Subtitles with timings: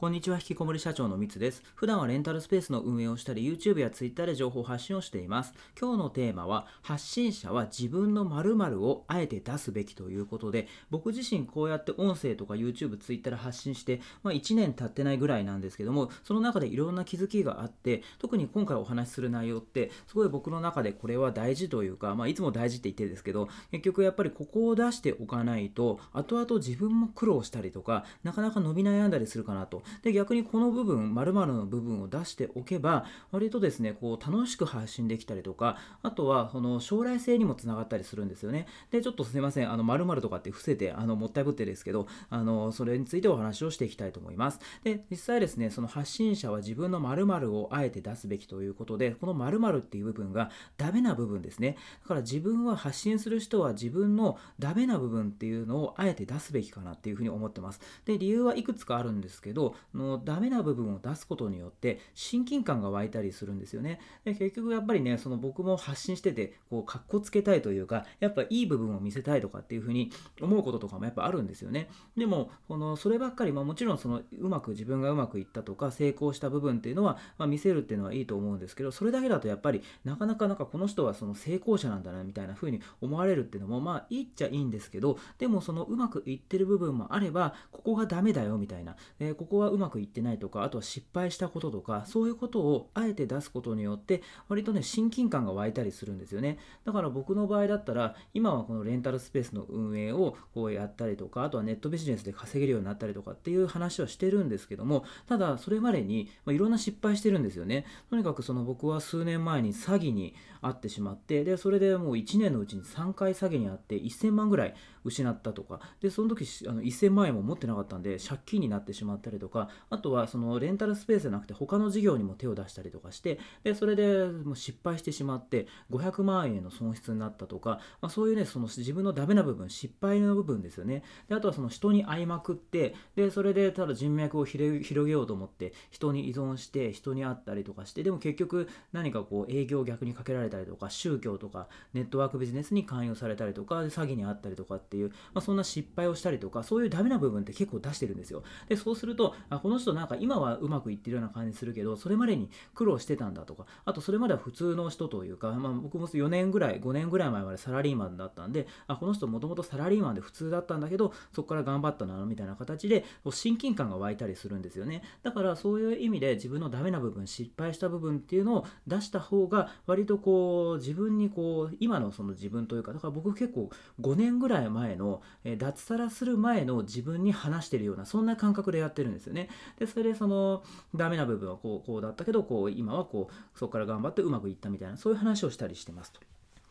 [0.00, 1.62] こんにちは、引きこもり社長のみつです。
[1.74, 5.52] 普段はレンタルスペースの運営をしたり、YouTube や Twitter で情報発信をしています。
[5.78, 29.82] 今日のテーマは、発信者は自分の〇〇をあえて出すべきということで、僕自身こうやって音声とか YouTube、Twitter で発信して、まあ、1年経ってないぐらいなんですけども、その中でいろんな気づきがあって、特に今回お話しする内容って、すごい僕の中でこれは大事というか、まあ、いつも大事って言ってるんですけど、結局やっぱりここを出しておかないと、後々自分も苦労したりとか、なかなか伸び悩んだりするかなと。
[30.02, 38.66] で、逆にこの部分、〇〇の部分を出しておけば、割とですね、こう楽しく発信できたりとか、あとはその将来性にもつながったりするんですよね。
[38.90, 44.60] で、ちょっとすいません、あの、〇〇とかって伏せて、あの、もったいぶってですけど、あの、それについてお話をしていきたいと思います。
[44.84, 51.76] で、実際ですね、その発信者は自分の〇〇をあえて出すべきということで、この〇〇っていう部分がダメな部分ですね。
[52.02, 57.80] だから自分は発信する人は自分のダメな部分っていうのをあえて出すべきかなっていうふうに思ってます。
[58.04, 64.00] で、理由はいくつかあるんですけど、のダメな部分を出すことによって親近感が湧いたりするんですよね。
[64.24, 71.88] で結局やっぱりね、その僕も発信してて、こう、かっこつけたいというか、やっぱいい部分を見せたいとかっていうふうに思うこととかもやっぱあるんですよね。
[72.16, 96.58] でも、この、そればっかり、まあもちろんその、うまく自分がうまくいったとか、成功した部分っていうのは、まあ、見せるっていうのはいいと思うんですけど、それだけだとやっぱり、なかなかなんかこの人はその成功者なんだな、みたいな風に思われるっていうのも、まあいいっちゃいいんですけど、でもそのうまくいってる部分もあれば、ここがダメだよ、みたいな、えー、ここはうまくいってないとか、あとは失敗したこととか、そういうことをあえて出すことによって、割とね、親近感が湧いたりするんですよね。
[96.84, 107.86] だから僕の場合だったら、今はこのレンタルスペースの運営をこうやったりとか、あとはネットビジネスで稼げるようになったりとかっていう話はしてるんですけども、ただそれまでに、まあ、いろんな失敗してるんですよね。
[108.10, 114.74] とにかくその僕は数年前に詐欺に遭ってしまって、で、それでもう1年のうちに3回詐欺に遭って1000万ぐらい
[115.04, 131.02] 失ったとか、で、その時あの1000万円も持ってなかったんで、借金になってしまったりとか、かあとはそのレンタルスペースじゃなくて他の事業にも手を出したりとかして、で、それでもう失敗してしまって500万円の損失になったとか、まあ、そういうね、その自分のダメな部分、失敗の部分ですよね。
[131.28, 148.42] で、あとはその人に会いまくって、で、それでただ人脈を広げようと思って、人に依存して、人に会ったりとかして、でも結局何かこう営業を逆にかけられたりとか、宗教とかネットワークビジネスに勧誘されたりとか、詐欺に遭ったりとかっていう、まあ、そんな失敗をしたりとか、そういうダメな部分って結構出してるんですよ。
[148.68, 165.02] で、そうすると、あこの人なんか今はうまくいってるような感じするけど、それまでに苦労してたんだとか、あとそれまでは普通の人というか、まあ、僕も4年ぐらい、5年ぐらい前までサラリーマンだったんで、あこの人もともとサラリーマンで普通だったんだけど、そこから頑張ったな、みたいな形で、親近感が湧いたりするんですよね。
[165.22, 173.70] だからそういう意味で自分のダメな部分、失敗した部分っていうのを出した方が、割とこう、自分にこう、今のその自分というか、だから僕結構
[174.00, 179.48] 5年ぐらい前の、え、脱サラする前の自分に話してるような、そんな感覚でやってるんですね。
[179.78, 180.62] で、それでその、
[180.94, 186.20] ダメな部分はこう、こうだったけど、こう、今はこう、そこから頑張ってうまくいったみたいな、そういう話をしたりしてますと。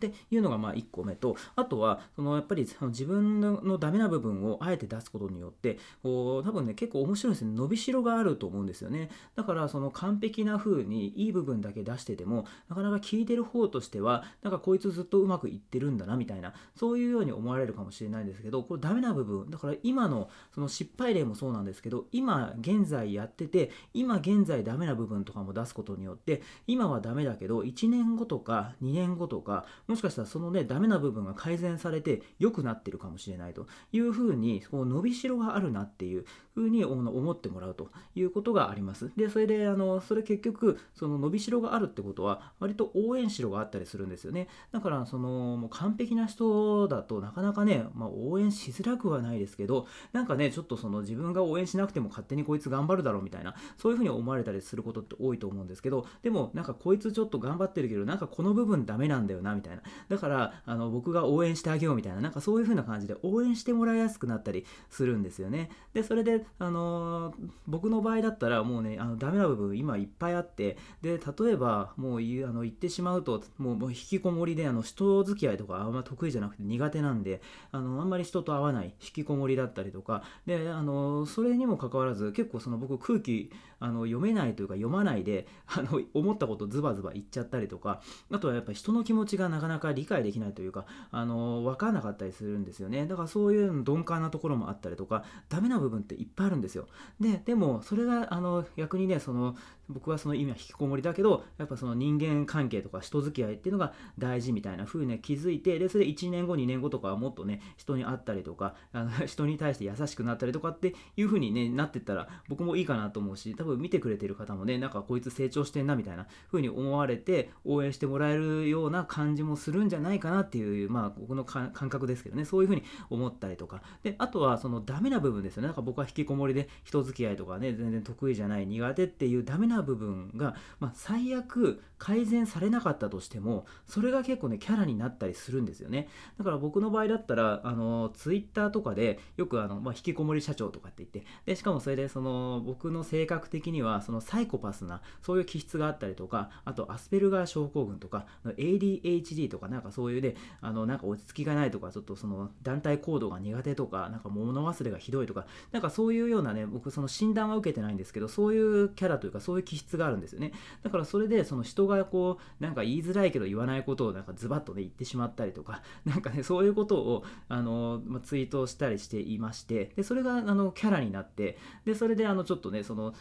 [0.06, 7.54] っていうのがまあ1個目と、あとは、そのやっぱりその自分のダメな部分をあえて出すことによって、こう、多分ね、結構面白いですね。
[7.54, 9.10] 伸びしろがあると思うんですよね。
[9.36, 39.12] だから、その完璧な風にいい部分だけ出してても、なかなか聞いてる方としては、なんかこいつずっとうまくいってるんだな、みたいな、そういうように思われるかもしれないんですけど、これダメな部分、だから今のその失敗例もそうなんですけど、今現在やってて、今現在ダメな部分とかも出すことによって、今はダメだけど、1年後とか2年後とか、もしかしたらそのね、ダメな部分が改善されて良くなってるかもしれないというふうに、こう伸びしろがあるなっていうふうに思ってもらうということがあります。
[39.18, 44.48] で、それで、あの、それ結局、その伸びしろがあるってことは、割と応援しろがあったりするんですよね。
[44.72, 59.79] だから、その、もう完璧な人だとなかなかね、まあ、応援しづらくはないですけど、なんかね、ちょっとその自分が応援しなくても勝手にこいつ頑張るだろうみたいな、そういうふうに思われたりすることって多いと思うんですけど、でも、なんかこいつちょっと頑張ってるけど、なんかこの部分ダメなんだよな、みたいな。
[60.08, 65.70] だから、あの、僕が応援してあげようみたいな、なんかそういう風な感じで応援してもらいやすくなったりするんですよね。
[65.94, 88.02] で、それで、あのー、僕の場合だったらもうね、あの、ダメな部分今いっぱいあって、で、例えば、もう言う、あの、言ってしまうと、もう、もう引きこもりで、あの、人付き合いとかあんま得意じゃなくて苦手なんで、あの、あんまり人と会わない、引きこもりだったりとか、で、あの、それにもかかわらず、結構その僕空気、あの、読めないというか読まないで、あの、思ったことズバズバ言っちゃったりとか、
[88.32, 93.08] あとはやっぱ人の気持ちがなかなかなか理解できないというかあの分かんなかったりするんですよね。
[93.08, 96.88] だからそういう鈍感なところもあったりとかダメな部分っていっぱいあるんですよ。
[97.20, 99.56] ででもそれがあの逆にねその
[99.90, 122.46] 僕はその意味は引きこもりだけどやっぱその人間関係とか人付き合いっていうのが大事みたいな風に、ね、気づいてでそれで1年後2年後とかはもっとね人に会ったりとかあの 人に対して優しくなったりとかっていう風にねなってったら僕もいいかなと思うし多分見てくれてる方もねなんかこいつ成長してんなみたいな風に思われて応援してもらえるような感じもするんじゃないかなっていうまあ僕の感覚ですけどね。
[122.46, 123.82] そういう風に思ったりとか。
[124.04, 125.68] であとはそのダメな部分ですよね。
[125.68, 136.08] なんか僕は引きこもりで人付き合いとかね全然得意じゃない苦手っていうダメな部分が、まあ、最悪改善されなかったとしてもそれが結構ねキャラになったりするんですよね。
[136.38, 160.52] だから僕の場合だったらあのツイッターとかでよくあの、まあ、引きこもり社長とかって言ってでしかもそれでその僕の性格的にはそのサイコパスなそういう気質があったりとかあとアスペルガー症候群とか ADHD とかなんかそういうねあのなんか落ち着きがないとかちょっとその団体行動が苦手とかなんか物忘れがひどいとかなんかそういうようなね僕その診断は受けてないんですけどそういうキャラというかそういう気質があるんですよね。
[160.84, 173.14] だからそれでその人がこうなんか言いづらいけど言わないことをなんかズバッとね言ってしまったりとかなんかねそういうことをあの、まあ、ツイートしたりしていましてでそれがあのキャラになってでそれであのちょっとねその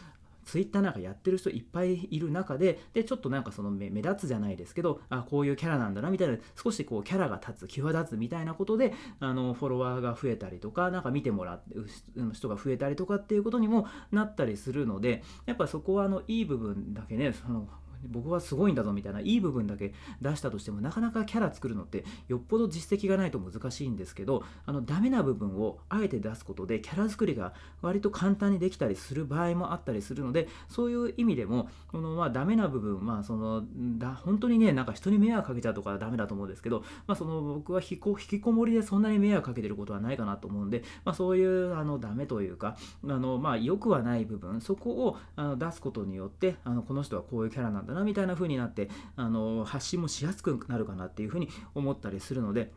[0.49, 11.75] ツイッターなんかやってる人いっぱいいる中で、で、ちょっとなんかその目立つじゃないですけど、あ、こういうキャラなんだなみたいな、少しこうキャラが立つ、際立つみたいなことで、あの、フォロワーが増えたりとか、なんか見てもらって、
[12.33, 17.69] 人が増えたりとかっていうことにもなったりするので、やっぱそこはあの、いい部分だけね、その、
[18.07, 33.63] 僕はすごいんだぞみたいないい部分だけ出したとしてもなかなかキャラ作るのってよっぽど実績がないと難しいんですけどあのダメな部分をあえて出すことでキャラ作りが割と簡単にできたりする場合もあったりするのでそういう意味でもこのまあダメな部分まあその
[33.97, 52.71] だ本当にねなんか人に迷惑かけちゃうとかダメだと思うんですけど、まあ、その僕は引きこもりでそんなに迷惑かけてることはないかなと思うんで、まあ、そういうあのダメというかあのまあ良くはない部分そこをあの出すことによってあのこの人はこういうキャラなんだなみたいな風になってあの発信もしやすくなるかなっていう風に思ったりするので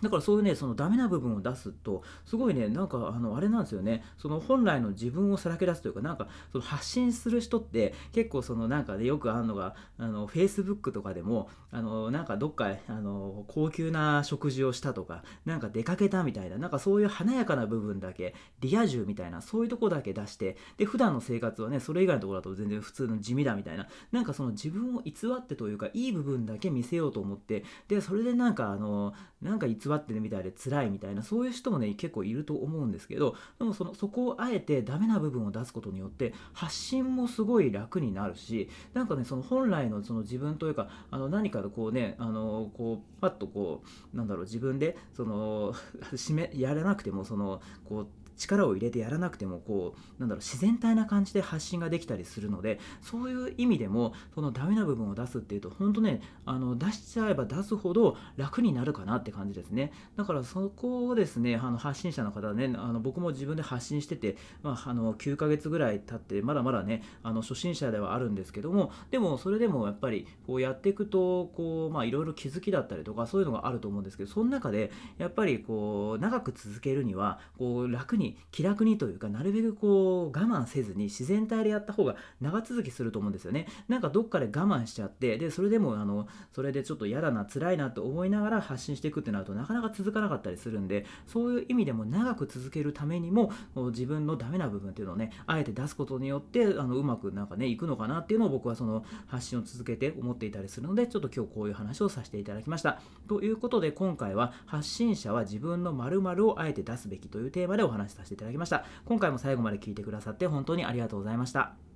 [0.00, 43.82] だからそういうね、そのダメな部分を出すと、すごいね、なんか、あの、あれなんですよね、その本来の自分をさらけ出すというか、なんか、その発信する人って、結構そのなんか、ね、よくあるのが、あの、Facebook とかでも、あの、なんかどっか、あの、高級な食事をしたとか、なんか出かけたみたいな、なんかそういう華やかな部分だけ、リア充みたいな、そういうとこだけ出して、で、普段の生活はね、それ以外のところだと全然普通の地味だみたいな、なんかその自分を偽ってというか、いい部分だけ見せようと思って、で、それでなんか、あの、なんか偽ってるみたいで辛いみたいなそういう人もね結構いると思うんですけどでもそのそこをあえてダメな部分を出すことによって発信もすごい楽になるしなんかねその本来のその自分というかあの何かこうねあのこうパッとこ
[44.12, 45.72] うなんだろう自分でその
[46.12, 59.92] 締めやらなくてもそのこう力を入れてやらなくてもこうなんだろう自然体な感じで発信ができたりするのでそういう意味でもそのダメな部分を出すっていうと本当ねあの出しちゃえば出すほど楽になるかなって感じですね。
[60.16, 83.66] だからそこをですねあの発信者の方ねあの僕も自分で発信してて、まあ、あの9ヶ月ぐらい経ってまだまだねあの初心者ではあるんですけどもでもそれでもやっぱりこうやっていくとこうまあいろいろ気づきだったりとかそういうのがあると思うんですけどその中でやっぱりこう長く続けるにはこう楽に気楽にというかなるべくこう我慢せずに自然体でやった方が長続きすると思うんですよね。
[83.88, 103.00] なんかどっかで我慢しちゃってでそれでもあのそれでちょっと嫌だな辛いなと思いながら発信していくってなるとなかなか続かなかったりするんでそういう意味でも長く続けるためにも自分のダメな部分っていうのをねあえて出すことによってあのうまくなんかねいくのかなっていうのを僕はその発信を続けて思っていたりするのでちょっと今日こういう話をさせていただきました。
[103.28, 108.84] ということで今回は発信者は自分の〇〇をあえて出すべきというテーマでお話させていただきました。
[109.04, 111.91] 今回も最後まで聞いてくださって本当にありがとうございました。